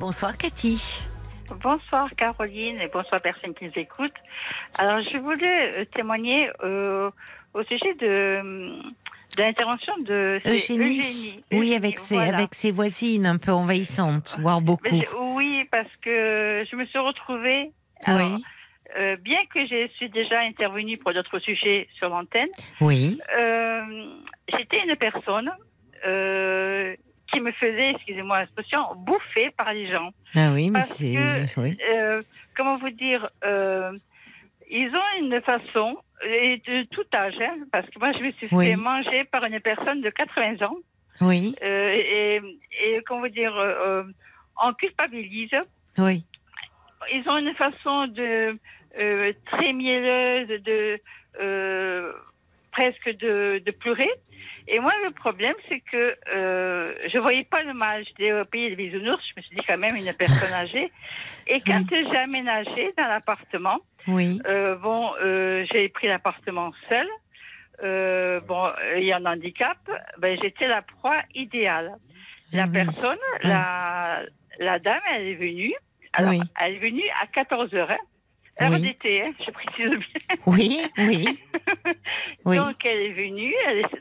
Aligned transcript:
Bonsoir 0.00 0.38
Cathy. 0.38 0.98
Bonsoir 1.62 2.08
Caroline 2.16 2.80
et 2.80 2.88
bonsoir 2.88 3.20
personne 3.20 3.52
qui 3.52 3.66
nous 3.66 3.72
écoute. 3.76 4.14
Alors 4.78 5.02
je 5.02 5.18
voulais 5.18 5.76
euh, 5.76 5.84
témoigner 5.94 6.48
euh, 6.64 7.10
au 7.52 7.62
sujet 7.64 7.92
de, 8.00 8.40
de 9.36 9.42
l'intervention 9.42 9.92
de 9.98 10.40
c'est 10.42 10.54
Eugénie. 10.54 11.00
Eugénie. 11.00 11.44
Oui, 11.52 11.74
avec 11.74 11.98
ses, 11.98 12.14
voilà. 12.14 12.38
avec 12.38 12.54
ses 12.54 12.70
voisines 12.72 13.26
un 13.26 13.36
peu 13.36 13.52
envahissantes, 13.52 14.36
voire 14.40 14.62
beaucoup. 14.62 15.02
oui, 15.34 15.64
parce 15.70 15.94
que 16.00 16.64
je 16.70 16.76
me 16.76 16.86
suis 16.86 16.98
retrouvée. 16.98 17.70
alors, 18.04 18.20
Oui, 18.26 18.42
euh, 18.98 19.16
bien 19.16 19.38
que 19.52 19.66
je 19.66 19.86
suis 19.96 20.08
déjà 20.08 20.40
intervenue 20.40 20.96
pour 20.96 21.12
d'autres 21.12 21.40
sujets 21.40 21.88
sur 21.98 22.08
l'antenne, 22.08 22.48
oui, 22.80 23.20
euh, 23.38 23.82
j'étais 24.56 24.78
une 24.82 24.96
personne 24.96 25.50
euh, 26.06 26.96
qui 27.32 27.40
me 27.40 27.52
faisait, 27.52 27.90
excusez-moi 27.90 28.40
l'expression, 28.40 28.80
bouffer 28.96 29.50
par 29.56 29.72
les 29.72 29.90
gens. 29.90 30.10
ah 30.36 30.50
oui, 30.52 30.70
mais 30.70 30.80
c'est, 30.82 31.16
oui, 31.56 31.76
euh, 31.92 32.22
comment 32.56 32.76
vous 32.76 32.90
dire, 32.90 33.28
euh, 33.44 33.92
ils 34.70 34.88
ont 34.94 35.18
une 35.24 35.40
façon, 35.40 35.96
et 36.26 36.58
de 36.66 36.82
tout 36.84 37.04
âge, 37.14 37.34
hein, 37.40 37.56
parce 37.72 37.88
que 37.90 37.98
moi 37.98 38.12
je 38.12 38.22
me 38.24 38.30
suis 38.32 38.48
Oui. 38.52 38.66
fait 38.70 38.76
manger 38.76 39.24
par 39.24 39.44
une 39.44 39.60
personne 39.60 40.00
de 40.00 40.10
80 40.10 40.62
ans, 40.66 40.76
oui, 41.20 41.54
euh, 41.62 41.92
et, 41.94 42.40
et 42.82 43.00
comment 43.06 43.20
vous 43.22 43.28
dire, 43.28 43.54
euh, 43.56 44.02
euh, 44.02 44.04
on 44.62 44.72
culpabilise. 44.74 45.50
oui, 45.98 46.24
Ils 47.12 47.28
ont 47.28 47.38
une 47.38 47.54
façon 47.54 48.06
de 48.08 48.58
euh, 48.98 49.32
très 49.46 49.72
mielleuse, 49.72 50.48
de 50.62 51.00
euh, 51.40 52.12
presque 52.72 53.10
de, 53.18 53.62
de 53.64 53.70
pleurer. 53.70 54.10
Et 54.68 54.78
moi, 54.78 54.92
le 55.04 55.10
problème, 55.10 55.54
c'est 55.68 55.80
que 55.80 56.16
euh, 56.34 56.94
je 57.12 57.18
voyais 57.18 57.44
pas 57.44 57.62
le 57.62 57.74
mal. 57.74 58.04
J'étais 58.06 58.32
au 58.32 58.44
pays 58.44 58.68
des 58.70 58.76
bisounours. 58.76 59.22
Je 59.28 59.32
me 59.36 59.42
suis 59.42 59.56
dit 59.56 59.62
quand 59.66 59.78
même 59.78 59.96
une 59.96 60.12
personne 60.14 60.52
âgée. 60.52 60.90
Et 61.46 61.60
quand 61.60 61.82
j'ai 61.90 62.16
aménagé 62.16 62.92
dans 62.96 63.08
l'appartement, 63.08 63.78
oui, 64.06 64.38
euh, 64.46 64.76
bon, 64.76 65.10
euh, 65.22 65.66
j'ai 65.72 65.88
pris 65.88 66.06
l'appartement 66.08 66.70
seul. 66.88 67.06
Euh, 67.82 68.40
bon, 68.40 68.70
il 68.96 69.04
y 69.04 69.12
a 69.12 69.16
un 69.16 69.26
handicap. 69.26 69.78
Ben, 70.18 70.38
j'étais 70.40 70.68
la 70.68 70.82
proie 70.82 71.22
idéale. 71.34 71.94
La 72.52 72.64
Ah 72.64 72.66
oui. 72.66 72.72
personne, 72.72 73.18
la, 73.42 74.22
la 74.58 74.78
dame, 74.78 75.00
elle 75.14 75.26
est 75.28 75.34
venue. 75.34 75.74
Alors, 76.12 76.30
Oui. 76.30 76.40
elle 76.60 76.74
est 76.74 76.78
venue 76.78 77.04
à 77.22 77.26
14 77.28 77.72
heures. 77.74 77.90
Hein. 77.90 77.96
Heure 78.60 78.70
Oui. 78.72 78.80
d'été, 78.82 79.22
hein, 79.22 79.32
je 79.44 79.50
précise 79.50 79.90
bien. 79.90 80.36
oui, 80.46 80.78
oui, 80.98 81.24
oui, 82.44 82.56
Donc, 82.56 82.84
elle 82.84 82.98
est 83.00 83.12
venue. 83.12 83.54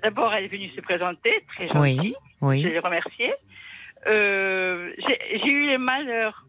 D'abord, 0.03 0.33
elle 0.33 0.45
est 0.45 0.47
venue 0.49 0.69
se 0.75 0.81
présenter, 0.81 1.31
très 1.55 1.67
gentille. 1.69 1.81
oui, 1.81 2.13
Je 2.41 2.45
oui, 2.45 2.61
l'ai 2.63 2.79
remerciée. 2.79 3.33
Euh, 4.07 4.91
j'ai 4.97 5.47
eu 5.49 5.71
le 5.71 5.77
malheur 5.77 6.45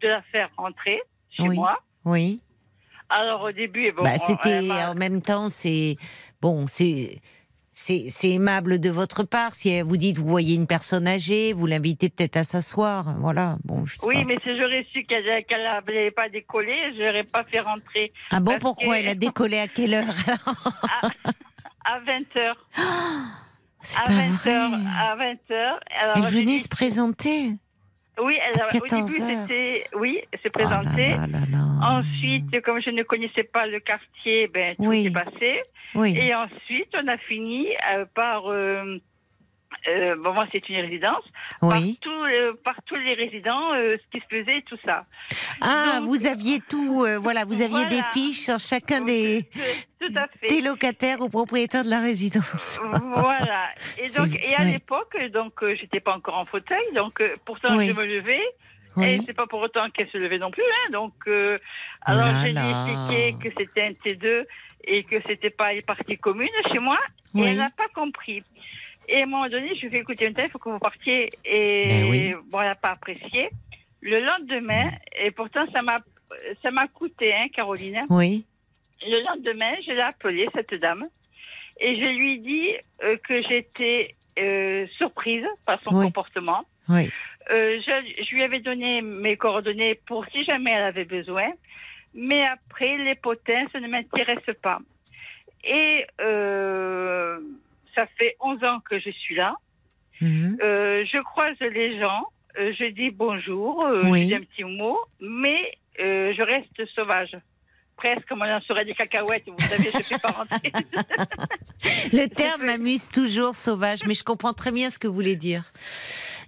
de 0.00 0.08
la 0.08 0.22
faire 0.22 0.50
rentrer 0.56 1.00
chez 1.30 1.42
Oui. 1.44 1.56
moi. 1.56 1.78
oui. 2.04 2.40
Alors, 3.08 3.42
au 3.42 3.52
début, 3.52 3.92
bon, 3.92 4.02
Bah, 4.04 4.16
c'était 4.16 4.70
en 4.88 4.94
même 4.94 5.20
temps, 5.20 5.48
c'est 5.50 5.96
bon, 6.40 6.66
c'est. 6.66 7.20
C'est 7.74 8.06
aimable 8.24 8.78
de 8.80 8.90
votre 8.90 9.24
part. 9.24 9.54
Si 9.54 9.80
vous 9.80 9.96
dites, 9.96 10.18
vous 10.18 10.28
voyez 10.28 10.54
une 10.56 10.66
personne 10.66 11.08
âgée, 11.08 11.52
vous 11.54 11.66
l'invitez 11.66 12.10
peut-être 12.10 12.36
à 12.36 12.44
s'asseoir. 12.44 13.14
Voilà. 13.18 13.56
Bon, 13.64 13.86
je 13.86 13.96
sais 13.98 14.06
Oui, 14.06 14.16
pas. 14.16 14.24
mais 14.28 14.38
si 14.44 14.56
j'aurais 14.58 14.86
su 14.92 15.04
qu'elle 15.04 15.24
n'avait 15.24 16.10
pas 16.10 16.28
décollé, 16.28 16.74
je 16.96 17.02
n'aurais 17.02 17.24
pas 17.24 17.44
fait 17.44 17.60
rentrer 17.60 18.12
Ah 18.30 18.40
bon, 18.40 18.58
pourquoi 18.60 18.94
que- 18.96 19.00
elle 19.00 19.08
a 19.08 19.14
décollé 19.14 19.58
à 19.58 19.68
quelle 19.68 19.94
heure 19.94 20.04
alors? 20.26 20.72
À 21.84 21.98
20h. 21.98 22.54
C'est 23.80 23.98
À 23.98 24.02
pas 24.04 24.12
20h. 24.12 24.68
vrai. 24.70 24.90
À 25.00 25.16
20h. 25.16 25.78
Alors, 26.00 26.16
Elle 26.18 26.22
venait 26.32 26.44
dit- 26.44 26.60
se 26.60 26.68
présenter. 26.68 27.54
Oui, 28.20 28.38
elle, 28.46 28.60
à 28.60 28.66
au 28.66 28.70
début, 28.70 28.86
14 28.88 29.20
heures. 29.22 29.28
c'était. 29.48 29.84
Oui, 29.94 30.20
elle 30.30 30.38
s'est 30.40 30.50
Oh 30.54 30.58
là 30.58 30.64
présentée. 30.80 31.08
là 31.10 31.26
là 31.26 31.38
là. 31.50 31.98
Ensuite, 32.00 32.60
comme 32.62 32.80
je 32.82 32.90
ne 32.90 33.02
connaissais 33.02 33.44
pas 33.44 33.66
le 33.66 33.80
quartier, 33.80 34.48
ben, 34.48 34.76
tout 34.76 34.84
Oui. 34.84 35.06
est 35.06 35.12
passé. 35.12 35.62
oui, 35.94 36.16
Et 36.18 36.34
ensuite, 36.34 36.88
on 36.94 37.08
a 37.08 37.16
fini 37.18 37.68
euh, 37.94 38.04
par. 38.14 38.50
Euh, 38.50 38.98
euh, 39.88 40.16
bon, 40.22 40.32
moi, 40.32 40.46
c'est 40.52 40.68
une 40.68 40.80
résidence. 40.80 41.24
oui. 41.62 41.98
Par, 42.02 42.10
tout, 42.12 42.24
euh, 42.24 42.52
par 42.64 42.76
tous 42.86 42.96
les 42.96 43.14
résidents, 43.14 43.72
euh, 43.74 43.96
ce 44.02 44.06
qui 44.18 44.24
se 44.24 44.36
faisait, 44.36 44.62
tout 44.62 44.78
ça. 44.84 45.04
Ah, 45.60 45.98
donc- 46.00 46.08
vous 46.08 46.26
aviez 46.26 46.60
tout. 46.60 47.04
euh, 47.04 47.18
voilà, 47.18 47.44
vous 47.44 47.62
aviez 47.62 47.84
des 47.86 48.02
fiches 48.12 48.40
sur 48.40 48.58
chacun 48.58 49.00
des, 49.00 49.48
Tout 50.00 50.12
à 50.16 50.26
fait. 50.40 50.46
des 50.48 50.60
locataires 50.60 51.20
ou 51.20 51.28
propriétaires 51.28 51.84
de 51.84 51.90
la 51.90 52.00
résidence. 52.00 52.80
Voilà. 52.82 53.68
Et 53.98 54.08
donc, 54.16 54.34
et 54.34 54.54
à 54.56 54.62
oui. 54.62 54.72
l'époque, 54.72 55.16
donc, 55.32 55.52
j'étais 55.80 56.00
pas 56.00 56.14
encore 56.16 56.36
en 56.38 56.44
fauteuil, 56.46 56.84
donc 56.94 57.22
pourtant 57.44 57.76
Oui. 57.76 57.88
je 57.88 57.92
me 57.92 58.04
levais. 58.04 58.42
Et 58.98 59.16
Oui. 59.18 59.22
c'est 59.24 59.32
pas 59.32 59.46
pour 59.46 59.60
autant 59.60 59.88
qu'elle 59.88 60.10
se 60.10 60.18
levait 60.18 60.38
non 60.38 60.50
plus, 60.50 60.62
hein. 60.62 60.90
Donc, 60.92 61.14
euh, 61.26 61.58
alors 62.02 62.26
là 62.26 62.32
je 62.40 62.44
lui 62.44 62.50
ai 62.50 62.52
là. 62.52 62.68
expliqué 62.68 63.36
que 63.48 63.54
c'était 63.58 63.82
un 63.84 63.92
T2 63.92 64.44
et 64.84 65.04
que 65.04 65.16
c'était 65.26 65.48
pas 65.48 65.72
les 65.72 65.80
parties 65.80 66.18
communes 66.18 66.48
chez 66.70 66.78
moi. 66.78 66.98
Et 67.34 67.40
elle 67.40 67.56
n'a 67.56 67.70
pas 67.70 67.88
compris. 67.94 68.42
Et 69.08 69.20
à 69.20 69.22
un 69.24 69.26
moment 69.26 69.48
donné, 69.48 69.74
je 69.74 69.80
lui 69.80 69.86
ai 69.88 69.90
fait 69.90 69.98
écouter 69.98 70.26
un 70.28 70.32
tel, 70.32 70.46
il 70.46 70.50
faut 70.50 70.58
que 70.58 70.68
vous 70.70 70.78
partiez. 70.78 71.28
Et 71.44 71.88
Ben 71.88 72.10
oui. 72.10 72.34
bon, 72.46 72.60
elle 72.60 72.68
n'a 72.68 72.74
pas 72.74 72.90
apprécié. 72.92 73.50
Le 74.00 74.20
lendemain, 74.20 74.90
et 75.18 75.30
pourtant 75.30 75.64
ça 75.72 75.82
m'a, 75.82 76.00
ça 76.62 76.70
m'a 76.70 76.88
coûté, 76.88 77.32
hein, 77.34 77.46
Caroline. 77.52 78.02
Oui, 78.10 78.44
Le 79.06 79.22
lendemain, 79.24 79.72
je 79.86 79.92
l'ai 79.92 80.00
appelée, 80.00 80.48
cette 80.54 80.74
dame, 80.74 81.04
et 81.80 81.94
je 82.00 82.06
lui 82.06 82.34
ai 82.34 82.38
dit 82.38 82.70
euh, 83.04 83.16
que 83.28 83.42
j'étais 83.42 84.14
euh, 84.38 84.86
surprise 84.96 85.44
par 85.66 85.80
son 85.82 85.94
Oui. 85.96 86.06
comportement. 86.06 86.64
oui, 86.88 87.10
Euh, 87.50 87.80
je, 87.84 88.24
je 88.24 88.34
lui 88.34 88.42
avais 88.44 88.60
donné 88.60 89.02
mes 89.02 89.36
coordonnées 89.36 89.96
pour 90.06 90.24
si 90.26 90.44
jamais 90.44 90.70
elle 90.70 90.84
avait 90.84 91.04
besoin, 91.04 91.50
mais 92.14 92.44
après, 92.46 92.96
les 92.98 93.14
potins, 93.16 93.66
ça 93.72 93.80
ne 93.80 93.88
m'intéresse 93.88 94.50
pas. 94.62 94.78
Et 95.64 96.04
euh, 96.20 97.38
ça 97.94 98.06
fait 98.18 98.36
11 98.40 98.62
ans 98.64 98.80
que 98.88 98.98
je 98.98 99.10
suis 99.10 99.34
là. 99.34 99.54
Mhm. 100.20 100.58
Euh, 100.62 101.04
je 101.10 101.18
croise 101.22 101.56
les 101.60 101.98
gens, 101.98 102.24
euh, 102.58 102.72
je 102.78 102.84
dis 102.86 103.10
bonjour, 103.10 103.84
euh, 103.86 104.02
Oui. 104.04 104.22
je 104.22 104.26
dis 104.26 104.34
un 104.36 104.40
petit 104.42 104.64
mot, 104.64 104.98
mais 105.20 105.72
euh, 106.00 106.32
je 106.36 106.42
reste 106.42 106.84
sauvage. 106.94 107.36
Presque 107.96 108.26
comme 108.28 108.42
on 108.42 108.50
en 108.50 108.60
serait 108.62 108.84
des 108.84 108.94
cacahuètes, 108.94 109.44
vous 109.46 109.58
savez, 109.58 109.90
je 109.92 109.98
ne 109.98 110.02
fais 110.02 110.18
pas 110.18 110.28
rentrer. 110.32 110.72
Le 112.12 112.26
terme 112.28 112.64
m'amuse 112.66 113.08
toujours, 113.08 113.54
sauvage, 113.54 114.00
mais 114.06 114.14
je 114.14 114.24
comprends 114.24 114.52
très 114.54 114.72
bien 114.72 114.90
ce 114.90 114.98
que 114.98 115.06
vous 115.06 115.14
voulez 115.14 115.36
dire. 115.36 115.64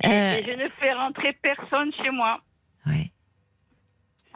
Et 0.02 0.08
je 0.44 0.50
ne 0.56 0.68
fais 0.80 0.92
rentrer 0.94 1.32
personne 1.42 1.92
chez 2.02 2.10
moi. 2.10 2.40
ouais. 2.86 3.10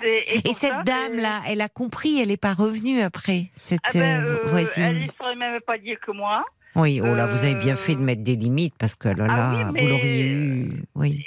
Et 0.05 0.53
cette 0.55 0.85
dame-là, 0.85 1.41
elle 1.49 1.61
a 1.61 1.69
compris, 1.69 2.21
elle 2.21 2.29
n'est 2.29 2.37
pas 2.37 2.55
revenue 2.55 3.01
après, 3.01 3.47
cette 3.57 3.81
Ah 3.85 3.91
ben, 3.95 4.39
voisine. 4.45 4.85
elle 4.85 5.07
ne 5.07 5.13
saurait 5.19 5.35
même 5.35 5.61
pas 5.63 5.77
dire 5.77 5.99
que 5.99 6.13
moi. 6.13 6.45
Oui, 6.79 7.01
oh 7.03 7.15
là, 7.15 7.27
vous 7.27 7.45
avez 7.45 7.55
bien 7.55 7.77
fait 7.77 7.95
de 7.95 8.01
euh, 8.01 8.05
mettre 8.05 8.23
des 8.23 8.37
limites 8.37 8.75
parce 8.79 8.95
que 8.95 9.09
là, 9.09 9.27
Ah 9.29 9.71
oui, 9.73 9.81
vous 9.81 9.87
l'auriez 9.89 10.29
eu. 10.31 10.69
Oui, 10.95 11.25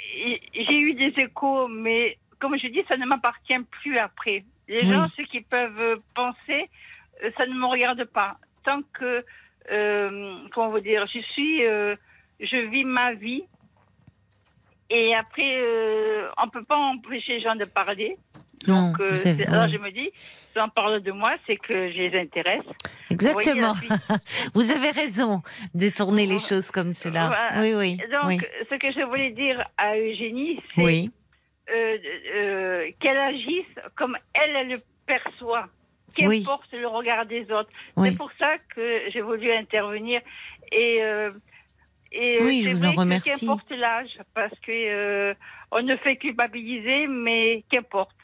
J'ai 0.54 0.78
eu 0.78 0.94
des 0.94 1.12
échos, 1.20 1.68
mais 1.68 2.16
comme 2.38 2.56
je 2.58 2.66
dis, 2.68 2.82
ça 2.88 2.96
ne 2.96 3.06
m'appartient 3.06 3.58
plus 3.82 3.98
après. 3.98 4.44
Les 4.68 4.82
Oui. 4.86 4.90
gens, 4.92 5.06
ceux 5.16 5.24
qui 5.24 5.40
peuvent 5.42 6.00
penser, 6.14 6.68
euh, 7.22 7.30
ça 7.36 7.46
ne 7.46 7.54
me 7.54 7.66
regarde 7.66 8.02
pas. 8.04 8.36
Tant 8.64 8.80
que, 8.94 9.24
euh, 9.70 10.34
comment 10.52 10.70
vous 10.70 10.80
dire, 10.80 11.06
je 11.12 11.18
suis, 11.20 11.64
euh, 11.64 11.94
je 12.40 12.56
vis 12.70 12.84
ma 12.84 13.12
vie. 13.14 13.44
Et 14.90 15.14
après, 15.14 15.56
euh, 15.56 16.28
on 16.42 16.48
peut 16.48 16.64
pas 16.64 16.76
empêcher 16.76 17.34
les 17.34 17.40
gens 17.40 17.56
de 17.56 17.64
parler. 17.64 18.16
Non, 18.66 18.88
Donc, 18.92 19.00
euh, 19.00 19.14
alors 19.46 19.64
oui. 19.64 19.72
je 19.72 19.78
me 19.78 19.90
dis, 19.90 20.10
si 20.52 20.58
on 20.58 20.68
parle 20.68 21.00
de 21.02 21.12
moi, 21.12 21.34
c'est 21.46 21.56
que 21.56 21.90
je 21.90 21.96
les 21.96 22.20
intéresse. 22.20 22.64
Exactement. 23.10 23.72
Vous 24.54 24.60
voyez, 24.62 24.72
avez 24.76 24.90
raison 24.90 25.42
de 25.74 25.88
tourner 25.88 26.26
les 26.26 26.38
choses 26.38 26.70
comme 26.70 26.92
cela. 26.92 27.28
Voilà. 27.28 27.52
Oui, 27.62 27.74
oui. 27.74 27.96
Donc, 28.10 28.26
oui. 28.26 28.38
ce 28.70 28.74
que 28.76 28.92
je 28.92 29.04
voulais 29.06 29.30
dire 29.30 29.64
à 29.76 29.96
Eugénie, 29.96 30.60
c'est 30.74 30.82
oui. 30.82 31.10
euh, 31.74 31.96
euh, 32.36 32.90
qu'elle 33.00 33.18
agisse 33.18 33.74
comme 33.96 34.16
elle, 34.34 34.56
elle 34.56 34.68
le 34.68 34.76
perçoit. 35.06 35.68
Qu'importe 36.14 36.70
le 36.72 36.86
regard 36.86 37.24
des 37.24 37.50
autres. 37.50 37.70
C'est 37.96 38.16
pour 38.16 38.30
ça 38.38 38.58
que 38.74 39.00
j'ai 39.10 39.22
voulu 39.22 39.50
intervenir. 39.50 40.20
Et, 40.70 41.00
et 42.12 42.38
Oui, 42.42 42.62
je 42.62 42.70
vous 42.70 42.76
vrai 42.76 42.88
en 42.88 42.92
remercie. 43.00 43.30
Qu'importe 43.40 43.70
l'âge, 43.70 44.18
parce 44.34 44.52
que 44.60 45.34
on 45.70 45.80
ne 45.82 45.96
fait 45.96 46.16
culpabiliser, 46.16 47.06
mais 47.06 47.64
qu'importe. 47.70 48.14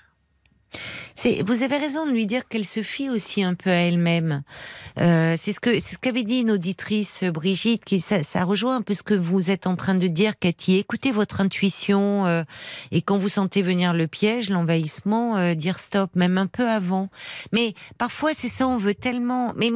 Vous 1.45 1.63
avez 1.63 1.79
raison 1.79 2.07
de 2.07 2.13
lui 2.13 2.27
dire 2.27 2.47
qu'elle 2.47 2.65
se 2.65 2.83
fie 2.83 3.11
aussi 3.11 3.43
un 3.43 3.55
peu 3.55 3.71
à 3.71 3.75
elle-même. 3.75 4.43
Euh, 5.01 5.35
c'est 5.37 5.53
ce 5.53 5.59
que 5.59 5.81
c'est 5.81 5.95
ce 5.95 5.99
qu'avait 5.99 6.23
dit 6.23 6.41
une 6.41 6.53
auditrice 6.53 7.25
Brigitte, 7.25 7.85
qui 7.85 7.99
ça, 7.99 8.23
ça 8.23 8.45
rejoint 8.45 8.77
un 8.77 8.83
peu 8.83 8.95
ce 8.95 9.03
que 9.03 9.15
vous 9.15 9.51
êtes 9.51 9.67
en 9.67 9.75
train 9.75 9.97
de 9.97 10.07
dire, 10.07 10.39
Cathy. 10.39 10.79
Écoutez 10.79 11.11
votre 11.11 11.41
intuition 11.41 12.27
euh, 12.27 12.45
et 12.93 13.03
quand 13.03 13.19
vous 13.19 13.29
sentez 13.29 13.63
venir 13.63 13.95
le 13.95 14.07
piège, 14.07 14.49
l'envahissement, 14.49 15.37
euh, 15.37 15.55
dire 15.55 15.81
stop, 15.81 16.15
même 16.15 16.39
un 16.39 16.47
peu 16.47 16.69
avant. 16.69 17.09
Mais 17.53 17.75
parfois 17.99 18.33
c'est 18.33 18.49
ça, 18.49 18.69
on 18.69 18.79
veut 18.79 18.95
tellement. 18.95 19.53
Mais 19.57 19.71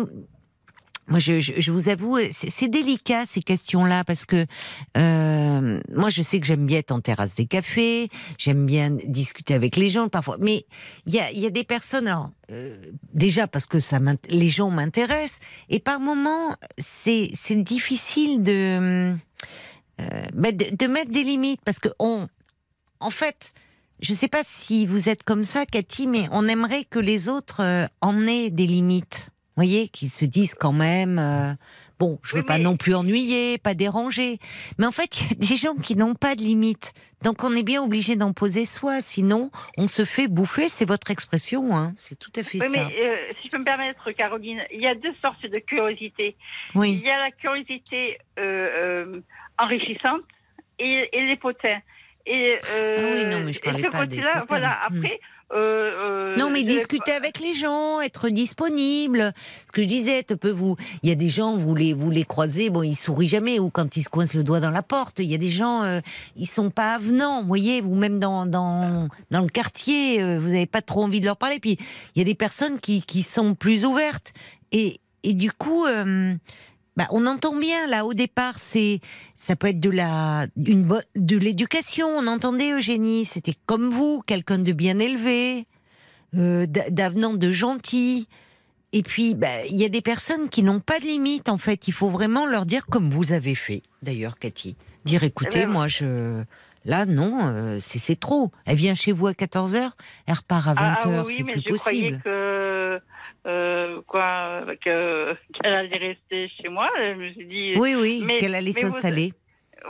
moi, 1.13 1.19
je, 1.19 1.71
vous 1.71 1.91
avoue, 1.91 2.19
c'est 2.31 2.69
délicat 2.69 3.27
ces 3.27 3.43
questions-là 3.43 4.03
parce 4.03 4.25
que 4.25 4.47
euh, 4.97 5.79
moi, 5.95 6.09
je 6.09 6.23
sais 6.23 6.41
que 6.41 6.47
j'aime 6.47 6.65
bien 6.65 6.79
être 6.79 6.91
en 6.91 7.03
terrasse 7.03 7.35
des 7.35 7.45
cafés, 7.45 8.09
j'aime 8.39 8.65
bien 8.65 8.89
discuter 8.89 9.53
avec 9.53 9.77
les 9.77 9.91
gens 9.91 10.09
parfois, 10.09 10.39
mais 10.41 10.65
il 11.05 11.13
y 11.13 11.47
a, 11.47 11.51
des 11.51 11.65
personnes, 11.65 12.11
euh, 12.51 12.79
déjà 13.13 13.47
parce 13.47 13.67
que 13.67 13.77
les 14.31 14.49
gens 14.49 14.71
m'intéressent, 14.71 15.41
et 15.69 15.81
par 15.81 16.01
moments, 16.01 16.57
c'est 16.79 17.35
difficile 17.57 18.43
de, 18.43 19.15
euh, 20.01 20.25
de, 20.33 20.75
de 20.75 20.87
mettre 20.87 21.11
des 21.11 21.25
limites 21.25 21.61
parce 21.63 21.79
que 21.79 21.91
en 21.99 23.11
fait, 23.11 23.53
je 24.01 24.13
ne 24.13 24.17
sais 24.17 24.29
pas 24.29 24.45
si 24.45 24.87
vous 24.87 25.11
êtes 25.11 25.25
comme 25.25 25.45
ça, 25.45 25.67
Cathy, 25.67 26.07
mais 26.07 26.27
on 26.33 26.49
aimerait 26.49 26.85
que 26.85 26.99
les 26.99 27.29
autres 27.29 27.87
en 28.01 28.27
aient 28.27 28.49
des 28.49 28.67
limites 28.67 29.32
voyez, 29.57 29.89
qu'ils 29.89 30.11
se 30.11 30.25
disent 30.25 30.55
quand 30.55 30.73
même, 30.73 31.19
euh, 31.19 31.53
bon, 31.99 32.19
je 32.23 32.37
veux 32.37 32.45
pas 32.45 32.59
non 32.59 32.77
plus 32.77 32.95
ennuyer, 32.95 33.59
pas 33.59 33.75
déranger. 33.75 34.39
Mais 34.79 34.87
en 34.87 34.93
fait, 34.93 35.21
il 35.21 35.29
y 35.29 35.33
a 35.33 35.49
des 35.49 35.57
gens 35.57 35.75
qui 35.75 35.97
n'ont 35.97 36.15
pas 36.15 36.35
de 36.35 36.41
limite. 36.41 36.93
Donc 37.23 37.45
on 37.45 37.55
est 37.55 37.63
bien 37.63 37.83
obligé 37.83 38.17
d'en 38.17 38.33
poser 38.33 38.65
soi, 38.65 39.01
sinon 39.01 39.51
on 39.77 39.87
se 39.87 40.05
fait 40.05 40.27
bouffer, 40.27 40.69
c'est 40.69 40.85
votre 40.85 41.11
expression, 41.11 41.77
hein. 41.77 41.93
c'est 41.95 42.19
tout 42.19 42.33
à 42.35 42.43
fait 42.43 42.61
oui, 42.61 42.69
ça. 42.69 42.85
Mais 42.89 43.07
euh, 43.07 43.17
si 43.41 43.47
je 43.47 43.53
peux 43.53 43.59
me 43.59 43.65
permettre, 43.65 44.11
Caroline, 44.11 44.63
il 44.73 44.81
y 44.81 44.89
a 44.89 44.97
deux 44.97 45.15
sortes 45.23 45.47
de 45.47 45.59
curiosité. 45.59 46.37
Oui. 46.75 46.95
Il 47.01 47.07
y 47.07 47.11
a 47.11 47.19
la 47.19 47.31
curiosité 47.31 48.19
euh, 48.41 49.21
enrichissante 49.59 50.23
et, 50.81 51.09
et 51.13 51.25
les 51.25 51.37
potins. 51.37 51.79
Et, 52.27 52.57
ah 52.63 53.03
oui, 53.15 53.25
non, 53.27 53.41
mais 53.41 53.53
je 53.53 53.61
parlais 53.61 53.83
pas 53.89 54.07
des 54.07 54.17
potins. 54.17 54.45
Voilà, 54.49 54.79
hmm. 54.91 54.97
après, 54.97 55.21
euh, 55.53 55.57
euh, 55.57 56.37
non, 56.37 56.51
mais 56.51 56.65
discuter 56.65 57.13
avec 57.13 57.39
les 57.39 57.55
gens, 57.55 58.01
être 58.01 58.29
disponible. 58.31 59.33
Ce 59.67 59.73
que 59.73 59.83
je 59.83 59.89
disais, 59.89 60.23
peut 60.23 60.51
vous, 60.51 60.77
il 61.03 61.09
y 61.11 61.13
a 61.13 61.15
des 61.15 61.29
gens, 61.29 61.57
vous 61.57 61.75
les, 61.75 61.93
vous 61.93 62.11
les 62.11 62.25
croisez, 62.25 62.71
bon, 62.71 62.83
ils 62.83 62.97
sourient 62.97 63.29
jamais, 63.29 63.59
ou 63.59 63.69
quand 63.69 63.97
ils 63.97 64.03
se 64.03 64.09
coincent 64.09 64.37
le 64.37 64.45
doigt 64.45 64.61
dans 64.61 64.71
la 64.71 64.83
porte. 64.83 65.19
Il 65.19 65.31
y 65.31 65.35
a 65.35 65.39
des 65.39 65.51
gens, 65.51 65.83
euh, 65.83 66.01
ils 66.37 66.49
sont 66.49 66.71
pas 66.71 66.95
avenants, 66.95 67.43
vous 67.43 67.49
voyez, 67.49 67.81
vous 67.81 67.95
même 67.95 68.19
dans 68.19 68.47
dans 68.47 69.09
dans 69.31 69.41
le 69.41 69.49
quartier, 69.49 70.23
euh, 70.23 70.39
vous 70.39 70.49
n'avez 70.49 70.67
pas 70.67 70.81
trop 70.81 71.03
envie 71.03 71.21
de 71.21 71.27
leur 71.27 71.37
parler. 71.37 71.59
Puis 71.59 71.77
il 72.15 72.19
y 72.19 72.23
a 72.23 72.25
des 72.25 72.35
personnes 72.35 72.81
qui 72.81 73.03
qui 73.03 73.23
sont 73.23 73.55
plus 73.55 73.85
ouvertes. 73.85 74.33
Et 74.71 75.01
et 75.25 75.35
du 75.35 75.53
coup, 75.53 75.87
bah, 76.97 77.07
on 77.11 77.27
entend 77.27 77.57
bien 77.57 77.87
là 77.87 78.05
au 78.05 78.13
départ, 78.13 78.59
c'est 78.59 79.01
ça 79.35 79.57
peut 79.57 79.69
être 79.69 79.81
de 79.81 79.91
la 79.91 80.47
une 80.67 80.89
de 81.17 81.37
l'éducation. 81.39 82.09
On 82.09 82.27
entendait 82.27 82.73
Eugénie, 82.73 83.25
c'était 83.25 83.57
comme 83.67 83.91
vous, 83.91 84.23
quelqu'un 84.27 84.59
de 84.59 84.73
bien 84.73 84.99
élevé, 84.99 85.67
euh, 86.37 86.67
d'avenant, 86.67 87.35
de 87.35 87.51
gentil. 87.51 88.29
Et 88.95 89.03
puis, 89.03 89.35
bah, 89.35 89.65
il 89.71 89.77
y 89.77 89.87
a 89.87 89.89
des 89.89 90.03
personnes 90.03 90.51
qui 90.51 90.63
n'ont 90.63 90.81
pas 90.81 90.99
de 90.99 91.07
limite 91.07 91.49
en 91.49 91.57
fait. 91.57 91.89
Il 91.89 91.95
faut 91.95 92.11
vraiment 92.11 92.45
leur 92.45 92.67
dire 92.67 92.85
comme 92.87 93.11
vous 93.11 93.33
avez 93.33 93.55
fait, 93.55 93.83
d'ailleurs, 94.03 94.39
Cathy. 94.39 94.77
Dire 95.05 95.23
écoutez, 95.25 95.61
eh 95.63 95.67
ben, 95.67 95.73
moi 95.73 95.89
je 95.89 96.45
Là, 96.85 97.07
non, 97.07 97.39
euh, 97.43 97.79
c'est 97.81 98.19
trop. 98.19 98.51
Elle 98.65 98.77
vient 98.77 98.95
chez 98.95 99.13
vous 99.13 99.29
à 99.29 99.33
14h, 99.33 99.91
elle 100.27 100.35
repart 100.35 100.67
à 100.67 100.75
20h, 100.75 100.77
ah, 100.81 101.01
ah 101.05 101.25
oui, 101.25 101.35
c'est 101.37 101.45
plus 101.45 101.63
je 101.65 101.69
possible. 101.71 102.21
que, 102.25 102.31
euh, 103.47 104.01
quoi, 104.07 104.65
qu'elle 104.83 105.37
allait 105.65 105.97
rester 105.97 106.49
chez 106.61 106.69
moi. 106.69 106.89
Je 106.99 107.15
me 107.15 107.33
suis 107.33 107.47
dit. 107.47 107.75
Oui, 107.77 107.95
oui, 107.99 108.27
qu'elle 108.39 108.55
allait 108.55 108.73
s'installer. 108.73 109.33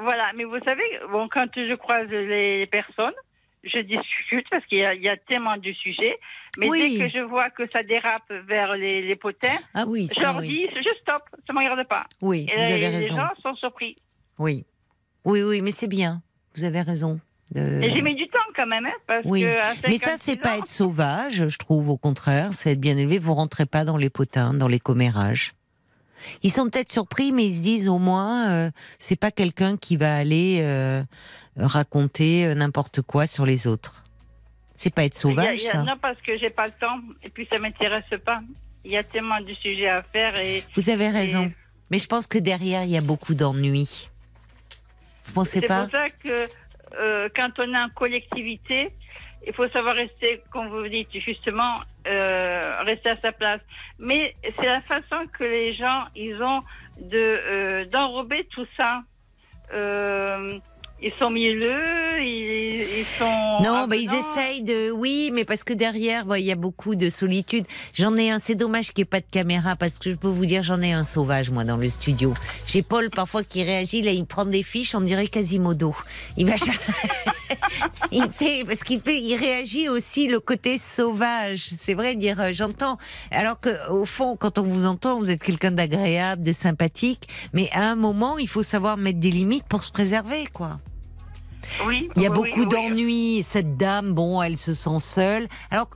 Voilà, 0.01 0.33
mais 0.35 0.45
vous 0.45 0.59
savez, 0.65 0.83
bon, 1.11 1.29
quand 1.29 1.49
je 1.55 1.75
croise 1.75 2.09
les 2.09 2.67
personnes, 2.67 3.15
je 3.63 3.79
discute 3.79 4.49
parce 4.51 4.65
qu'il 4.67 4.79
y, 4.79 5.09
a 5.09 5.17
tellement 5.17 5.57
de 5.57 5.73
sujets. 5.73 6.19
Mais 6.59 6.69
dès 6.71 6.99
que 6.99 7.11
je 7.11 7.21
vois 7.21 7.51
que 7.51 7.69
ça 7.71 7.83
dérape 7.83 8.31
vers 8.47 8.75
les, 8.75 9.03
les 9.03 9.17
potins, 9.17 9.49
ah 9.75 9.85
oui, 9.87 10.09
je 10.15 10.21
leur 10.21 10.41
dis, 10.41 10.67
je 10.75 11.01
stoppe, 11.01 11.25
ça 11.47 11.53
ne 11.53 11.59
me 11.59 11.65
regarde 11.65 11.87
pas. 11.89 12.07
Oui, 12.21 12.47
vous 12.55 12.63
avez 12.63 12.89
raison. 12.89 13.15
Les 13.15 13.21
gens 13.21 13.31
sont 13.43 13.55
surpris. 13.57 13.97
Oui, 14.39 14.65
oui, 15.25 15.43
oui, 15.43 15.61
mais 15.63 15.71
c'est 15.71 15.89
bien. 15.89 16.23
Vous 16.57 16.65
avez 16.65 16.83
raison. 16.83 17.21
J'ai 17.55 18.03
mis 18.03 18.15
du 18.15 18.27
temps 18.29 18.39
quand 18.55 18.67
même, 18.67 18.87
hein, 18.87 18.93
parce 19.07 19.25
oui. 19.27 19.43
que 19.43 19.89
mais 19.89 19.99
ça, 19.99 20.17
c'est 20.19 20.37
pas 20.37 20.59
être 20.59 20.69
sauvage, 20.69 21.49
je 21.49 21.59
trouve. 21.59 21.89
Au 21.89 21.97
contraire, 21.97 22.51
c'est 22.53 22.73
être 22.73 22.81
bien 22.81 22.97
élevé. 22.97 23.19
Vous 23.19 23.35
rentrez 23.35 23.67
pas 23.67 23.85
dans 23.85 23.97
les 23.97 24.11
potins, 24.11 24.55
dans 24.55 24.69
les 24.69 24.81
commérages. 24.81 25.53
Ils 26.43 26.51
sont 26.51 26.69
peut-être 26.69 26.91
surpris, 26.91 27.33
mais 27.33 27.47
ils 27.47 27.55
se 27.55 27.63
disent 27.63 27.89
au 27.89 27.99
moins, 27.99 28.51
euh, 28.51 28.71
c'est 28.99 29.17
pas 29.17 29.31
quelqu'un 29.31 29.77
qui 29.77 29.97
va 29.97 30.15
aller 30.15 30.59
euh, 30.63 31.03
raconter 31.57 32.47
euh, 32.47 32.55
n'importe 32.55 33.03
quoi 33.03 33.27
sur 33.27 33.47
les 33.47 33.67
autres. 33.67 34.05
C'est 34.75 34.95
pas 34.95 35.05
être 35.05 35.15
sauvage, 35.15 35.59
ça. 35.61 35.83
Non, 35.83 35.97
parce 36.01 36.21
que 36.23 36.37
j'ai 36.39 36.51
pas 36.51 36.67
le 36.67 36.73
temps, 36.73 37.01
et 37.23 37.29
puis 37.29 37.47
ça 37.51 37.59
m'intéresse 37.59 38.05
pas. 38.25 38.41
Il 38.85 38.91
y 38.91 38.97
a 38.97 39.05
tellement 39.05 39.41
de 39.41 39.53
sujets 39.55 39.89
à 39.89 40.03
faire 40.03 40.37
et. 40.39 40.65
Vous 40.75 40.91
avez 40.91 41.09
raison. 41.09 41.53
Mais 41.91 41.99
je 41.99 42.07
pense 42.07 42.27
que 42.27 42.39
derrière, 42.39 42.85
il 42.85 42.91
y 42.91 42.97
a 42.97 43.03
beaucoup 43.03 43.35
d'ennuis. 43.35 44.09
Vous 45.27 45.35
pensez 45.35 45.61
pas 45.61 45.85
C'est 45.85 45.91
pour 45.91 46.01
ça 46.01 46.09
que 46.23 46.49
euh, 46.99 47.29
quand 47.35 47.59
on 47.59 47.75
est 47.75 47.79
en 47.79 47.89
collectivité, 47.91 48.89
il 49.47 49.53
faut 49.53 49.67
savoir 49.67 49.97
rester, 49.97 50.43
comme 50.51 50.69
vous 50.69 50.87
dites 50.89 51.13
justement, 51.13 51.77
euh, 52.07 52.83
rester 52.83 53.11
à 53.11 53.17
sa 53.17 53.33
place. 53.33 53.61
Mais 53.99 54.35
c'est 54.43 54.67
la 54.67 54.81
façon 54.83 55.27
que 55.33 55.45
les 55.45 55.75
gens, 55.75 56.05
ils 56.15 56.41
ont 56.43 56.61
de 57.01 57.17
euh, 57.17 57.85
d'enrober 57.87 58.47
tout 58.51 58.67
ça. 58.77 59.01
Ils 61.05 61.13
sont 61.19 61.31
mielleux, 61.31 62.23
ils, 62.23 63.01
ils 63.01 63.05
sont. 63.19 63.25
Non, 63.65 63.89
bah, 63.89 63.97
ils 63.97 64.13
essayent 64.15 64.63
de. 64.63 64.93
Oui, 64.93 65.33
mais 65.35 65.45
parce 65.45 65.65
que 65.65 65.73
derrière, 65.73 66.25
il 66.37 66.45
y 66.45 66.53
a 66.53 66.57
beaucoup 66.57 66.95
de 66.95 67.11
solitude. 67.11 67.65
J'en 67.93 68.17
ai 68.17 68.31
un. 68.31 68.39
C'est 68.39 68.55
dommage 68.55 68.93
qu'il 68.93 69.03
n'y 69.03 69.03
ait 69.03 69.07
pas 69.07 69.19
de 69.19 69.27
caméra 69.29 69.75
parce 69.75 69.99
que 69.99 70.13
je 70.13 70.15
peux 70.15 70.29
vous 70.29 70.47
dire, 70.47 70.63
j'en 70.63 70.81
ai 70.81 70.93
un 70.93 71.03
sauvage 71.03 71.51
moi 71.51 71.65
dans 71.65 71.77
le 71.77 71.89
studio. 71.89 72.35
J'ai 72.69 72.83
Paul 72.83 73.11
parfois 73.11 73.43
qui 73.43 73.65
réagit. 73.65 74.01
Là, 74.01 74.13
il 74.13 74.25
prend 74.27 74.45
des 74.45 74.63
fiches. 74.63 74.95
On 74.95 75.01
dirait 75.01 75.27
Quasimodo. 75.27 75.93
Il 76.37 76.47
va. 76.47 76.55
il 78.13 78.29
fait 78.31 78.65
parce 78.65 78.85
qu'il 78.85 79.01
fait. 79.01 79.21
Il 79.21 79.35
réagit 79.35 79.89
aussi 79.89 80.29
le 80.29 80.39
côté 80.39 80.79
sauvage. 80.79 81.71
C'est 81.79 81.95
vrai 81.95 82.15
dire. 82.15 82.41
Euh, 82.41 82.51
j'entends. 82.53 82.97
Alors 83.33 83.59
que 83.59 83.91
au 83.91 84.05
fond, 84.05 84.37
quand 84.37 84.61
on 84.61 84.63
vous 84.63 84.87
entend, 84.87 85.19
vous 85.19 85.31
êtes 85.31 85.43
quelqu'un 85.43 85.73
d'agréable, 85.73 86.43
de 86.43 86.53
sympathique. 86.53 87.27
Mais 87.55 87.69
à 87.73 87.91
un 87.91 87.97
moment, 87.97 88.39
il 88.39 88.47
faut 88.47 88.63
savoir 88.63 88.97
mettre 88.97 89.19
des 89.19 89.33
limites 89.33 89.65
pour 89.65 89.83
se 89.83 89.91
préserver, 89.91 90.47
quoi. 90.53 90.79
Il 92.17 92.23
y 92.23 92.27
a 92.27 92.31
beaucoup 92.31 92.67
d'ennuis. 92.67 93.43
Cette 93.43 93.77
dame, 93.77 94.13
bon, 94.13 94.43
elle 94.43 94.57
se 94.57 94.75
sent 94.75 95.01
seule. 95.01 95.49
Alors, 95.71 95.89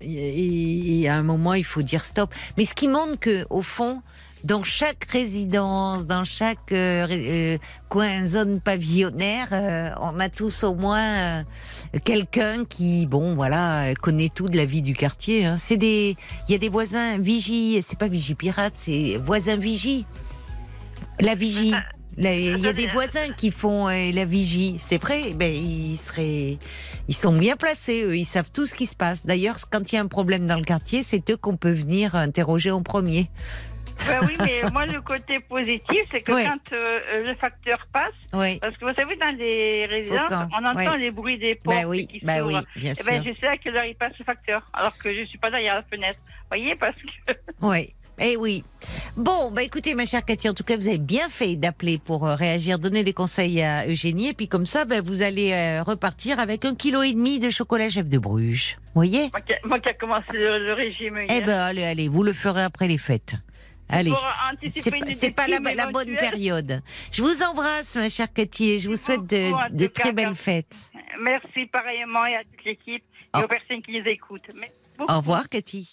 et, 0.00 1.08
à 1.08 1.16
un 1.16 1.22
moment, 1.22 1.54
il 1.54 1.64
faut 1.64 1.82
dire 1.82 2.04
stop. 2.04 2.34
Mais 2.56 2.64
ce 2.64 2.74
qui 2.74 2.88
montre 2.88 3.18
que, 3.18 3.46
au 3.50 3.62
fond, 3.62 4.02
dans 4.44 4.64
chaque 4.64 5.04
résidence, 5.04 6.06
dans 6.06 6.24
chaque 6.24 6.72
euh, 6.72 7.06
euh, 7.10 7.58
coin, 7.88 8.26
zone 8.26 8.60
pavillonnaire, 8.60 9.48
euh, 9.52 9.90
on 10.00 10.18
a 10.18 10.28
tous 10.28 10.64
au 10.64 10.74
moins 10.74 11.44
quelqu'un 12.04 12.64
qui, 12.64 13.06
bon, 13.06 13.34
voilà, 13.34 13.94
connaît 14.00 14.30
tout 14.34 14.48
de 14.48 14.56
la 14.56 14.64
vie 14.64 14.82
du 14.82 14.94
quartier. 14.94 15.44
Hein. 15.44 15.56
C'est 15.58 15.76
des, 15.76 16.16
il 16.48 16.52
y 16.52 16.54
a 16.54 16.58
des 16.58 16.68
voisins 16.68 17.18
vigie. 17.18 17.80
C'est 17.82 17.98
pas 17.98 18.08
vigie 18.08 18.34
pirate, 18.34 18.74
c'est 18.76 19.16
voisins 19.16 19.56
vigie. 19.56 20.06
La 21.20 21.34
vigie. 21.34 21.74
Il 22.18 22.58
y 22.58 22.66
a 22.66 22.72
des 22.72 22.86
voisins 22.88 23.28
qui 23.36 23.50
font 23.50 23.88
euh, 23.88 24.12
la 24.12 24.24
vigie, 24.24 24.76
c'est 24.78 25.00
vrai. 25.00 25.32
Ben 25.34 25.52
ils 25.52 25.96
seraient, 25.96 26.58
ils 27.08 27.14
sont 27.14 27.32
bien 27.32 27.56
placés. 27.56 28.02
Eux, 28.04 28.16
ils 28.16 28.26
savent 28.26 28.50
tout 28.52 28.66
ce 28.66 28.74
qui 28.74 28.86
se 28.86 28.94
passe. 28.94 29.26
D'ailleurs, 29.26 29.56
quand 29.70 29.92
il 29.92 29.96
y 29.96 29.98
a 29.98 30.02
un 30.02 30.08
problème 30.08 30.46
dans 30.46 30.56
le 30.56 30.64
quartier, 30.64 31.02
c'est 31.02 31.30
eux 31.30 31.36
qu'on 31.36 31.56
peut 31.56 31.72
venir 31.72 32.14
interroger 32.14 32.70
en 32.70 32.82
premier. 32.82 33.30
Ben 34.06 34.20
oui, 34.26 34.36
mais 34.40 34.62
moi, 34.72 34.86
le 34.86 35.00
côté 35.00 35.40
positif, 35.40 36.06
c'est 36.10 36.22
que 36.22 36.32
quand 36.32 36.72
euh, 36.72 37.24
le 37.24 37.34
facteur 37.36 37.86
passe, 37.92 38.58
parce 38.60 38.76
que 38.76 38.84
vous 38.84 38.94
savez, 38.94 39.16
dans 39.16 39.36
les 39.36 39.86
résidences, 39.86 40.48
on 40.58 40.64
entend 40.64 40.96
les 40.96 41.10
bruits 41.10 41.38
des 41.38 41.54
portes 41.54 41.76
ben 41.76 41.86
oui, 41.86 42.06
qui 42.06 42.20
ben 42.24 42.42
oui, 42.42 42.56
bien 42.76 42.92
eh 42.98 43.04
ben, 43.04 43.22
je 43.24 43.38
sais 43.38 43.46
à 43.46 43.56
quelle 43.56 43.76
heure 43.76 43.84
il 43.84 43.94
passe 43.94 44.18
le 44.18 44.24
facteur, 44.24 44.68
alors 44.72 44.96
que 44.98 45.14
je 45.14 45.24
suis 45.24 45.38
pas 45.38 45.50
derrière 45.50 45.76
la 45.76 45.82
fenêtre. 45.82 46.18
Vous 46.24 46.48
voyez, 46.48 46.74
parce 46.76 46.96
que. 46.96 47.32
Oui. 47.60 47.94
Eh 48.24 48.36
oui. 48.36 48.62
Bon, 49.16 49.50
bah 49.50 49.64
écoutez, 49.64 49.96
ma 49.96 50.04
chère 50.04 50.24
Cathy, 50.24 50.48
en 50.48 50.54
tout 50.54 50.62
cas, 50.62 50.76
vous 50.76 50.86
avez 50.86 50.98
bien 50.98 51.28
fait 51.28 51.56
d'appeler 51.56 51.98
pour 51.98 52.24
euh, 52.24 52.36
réagir, 52.36 52.78
donner 52.78 53.02
des 53.02 53.12
conseils 53.12 53.60
à 53.62 53.84
Eugénie, 53.88 54.28
et 54.28 54.32
puis 54.32 54.46
comme 54.46 54.64
ça, 54.64 54.84
bah, 54.84 55.00
vous 55.00 55.22
allez 55.22 55.52
euh, 55.52 55.82
repartir 55.82 56.38
avec 56.38 56.64
un 56.64 56.76
kilo 56.76 57.02
et 57.02 57.14
demi 57.14 57.40
de 57.40 57.50
chocolat 57.50 57.88
chef 57.88 58.08
de 58.08 58.18
Bruges. 58.18 58.76
Vous 58.86 58.92
voyez? 58.94 59.30
Moi 59.64 59.80
qui 59.80 59.88
ai 59.88 59.94
commencé 59.94 60.32
le, 60.34 60.72
régime. 60.72 61.18
Eh 61.28 61.40
ben, 61.40 61.58
allez, 61.58 61.82
allez, 61.82 62.08
vous 62.08 62.22
le 62.22 62.32
ferez 62.32 62.62
après 62.62 62.86
les 62.86 62.98
fêtes. 62.98 63.34
Allez, 63.88 64.12
c'est 64.70 65.32
pas, 65.32 65.48
la, 65.48 65.58
la, 65.58 65.86
bonne 65.88 66.16
période. 66.16 66.80
Je 67.10 67.22
vous 67.22 67.42
embrasse, 67.42 67.96
ma 67.96 68.08
chère 68.08 68.32
Cathy, 68.32 68.70
et 68.70 68.78
je 68.78 68.88
vous 68.88 68.96
souhaite 68.96 69.26
de, 69.26 69.86
très 69.86 70.12
belles 70.12 70.36
fêtes. 70.36 70.92
Merci 71.20 71.66
pareillement 71.66 72.24
et 72.24 72.36
à 72.36 72.44
toute 72.44 72.64
l'équipe 72.64 73.04
et 73.34 73.38
aux 73.38 73.48
personnes 73.48 73.82
qui 73.82 73.92
les 73.92 74.12
écoutent. 74.12 74.48
Au 75.00 75.16
revoir, 75.16 75.48
Cathy. 75.48 75.90